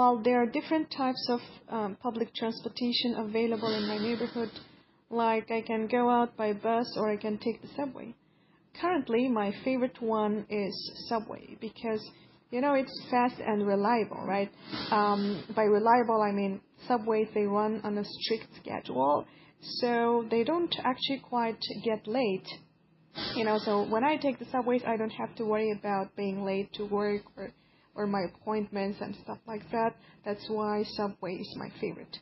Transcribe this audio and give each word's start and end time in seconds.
Well, 0.00 0.16
there 0.24 0.40
are 0.40 0.46
different 0.46 0.90
types 0.90 1.28
of 1.28 1.40
um, 1.68 1.98
public 2.02 2.34
transportation 2.34 3.16
available 3.18 3.68
in 3.74 3.86
my 3.86 3.98
neighborhood. 3.98 4.48
Like 5.10 5.50
I 5.50 5.60
can 5.60 5.88
go 5.88 6.08
out 6.08 6.38
by 6.38 6.54
bus 6.54 6.86
or 6.96 7.10
I 7.10 7.18
can 7.18 7.36
take 7.36 7.60
the 7.60 7.68
subway. 7.76 8.14
Currently, 8.80 9.28
my 9.28 9.52
favorite 9.62 10.00
one 10.00 10.46
is 10.48 10.74
subway 11.06 11.58
because 11.60 12.02
you 12.50 12.62
know 12.62 12.72
it's 12.72 12.98
fast 13.10 13.34
and 13.46 13.66
reliable, 13.66 14.24
right? 14.26 14.50
Um, 14.90 15.44
by 15.54 15.64
reliable, 15.64 16.22
I 16.22 16.32
mean 16.32 16.62
subways 16.88 17.28
they 17.34 17.44
run 17.44 17.82
on 17.84 17.98
a 17.98 18.04
strict 18.04 18.56
schedule, 18.56 19.26
so 19.80 20.24
they 20.30 20.44
don't 20.44 20.74
actually 20.82 21.20
quite 21.28 21.60
get 21.84 22.08
late. 22.08 22.48
You 23.34 23.44
know, 23.44 23.58
so 23.58 23.86
when 23.86 24.02
I 24.02 24.16
take 24.16 24.38
the 24.38 24.46
subways, 24.46 24.80
I 24.86 24.96
don't 24.96 25.10
have 25.22 25.34
to 25.36 25.44
worry 25.44 25.72
about 25.78 26.16
being 26.16 26.42
late 26.42 26.72
to 26.78 26.86
work 26.86 27.24
or 27.36 27.52
or 27.94 28.06
my 28.06 28.22
appointments 28.22 28.98
and 29.00 29.16
stuff 29.24 29.38
like 29.46 29.68
that. 29.72 29.96
That's 30.24 30.48
why 30.48 30.84
subway 30.96 31.36
is 31.36 31.54
my 31.56 31.70
favorite. 31.80 32.18